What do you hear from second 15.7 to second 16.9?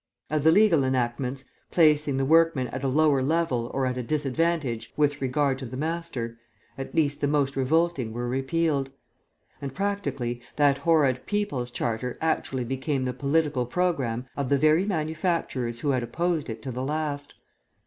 who had opposed it to the